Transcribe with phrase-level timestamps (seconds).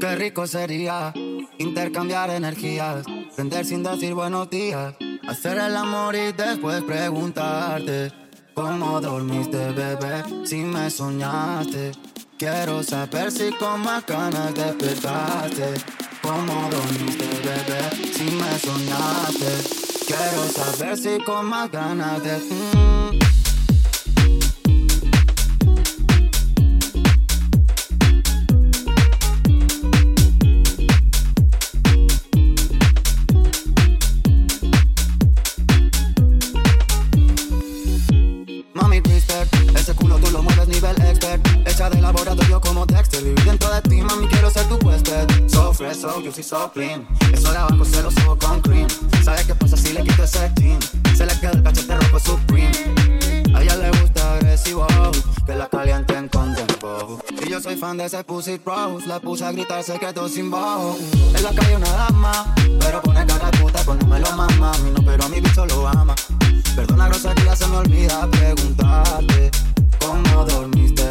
[0.00, 1.12] rico sería
[1.58, 3.04] intercambiar energías,
[3.36, 4.94] prender sin decir buenos días,
[5.28, 8.10] hacer el amor y después preguntarte
[8.54, 11.92] cómo dormiste, bebé, si me soñaste.
[12.38, 15.74] Quiero saber si con más ganas despertaste.
[16.22, 20.04] ¿Cómo dormiste, bebé, si me soñaste?
[20.06, 22.38] Quiero saber si con más ganas de...
[22.38, 23.18] Mm,
[46.00, 47.06] so juicy, so clean.
[47.32, 48.88] Eso de abajo se lo subo con cream.
[49.22, 50.78] ¿Sabes qué pasa si le quito ese team?
[51.14, 52.72] Se le queda el cachete rojo supreme.
[53.54, 54.86] A ella le gusta agresivo,
[55.44, 57.20] que la calienten con dembow.
[57.44, 59.06] Y yo soy fan de ese pussy rose.
[59.06, 60.96] La puse a gritar secreto sin bajo.
[61.34, 64.72] En la calle una dama, pero pone cara puta cuando me lo mama.
[64.72, 66.14] A mí no, pero a mi bicho lo ama.
[66.74, 69.50] Perdona grosería, se me olvida preguntarte.
[70.00, 71.04] ¿Cómo dormiste,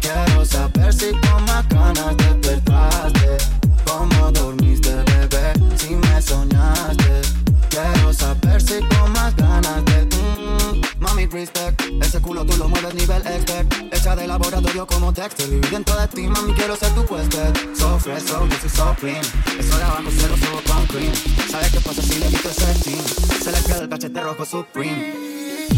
[0.00, 3.36] Quiero saber si con más ganas despertaste.
[3.84, 5.52] ¿Cómo dormiste, bebé?
[5.76, 7.20] Si me soñaste.
[7.68, 10.08] Quiero saber si con más ganas de.
[10.16, 11.82] Mm, mami, respect.
[12.00, 13.70] Ese culo tú lo mueves nivel expert.
[13.92, 15.46] Hecha de laboratorio como Dexter.
[15.46, 17.76] Vivir dentro de ti, mami, quiero ser tu huésped.
[17.76, 19.20] So fresh, so juicy, so clean.
[19.58, 21.12] Eso de abajo se lo subo con cream.
[21.50, 23.04] ¿Sabes qué pasa si le quito ese team?
[23.44, 25.27] Se le queda el cachete rojo supreme.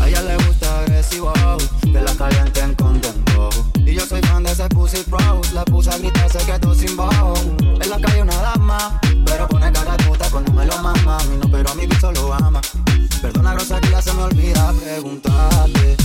[0.00, 1.32] A ella le gusta agresivo,
[1.82, 3.50] que la calienten con dembow.
[3.76, 7.34] Y yo soy fan de ese pussy pros, la puse a gritar secreto sin bajo.
[7.80, 11.18] En la calle una dama, pero pone cara puta cuando me lo mama.
[11.18, 12.60] A mí no, pero a mi bicho lo ama.
[13.20, 15.96] Perdona grosería, se me olvida preguntarte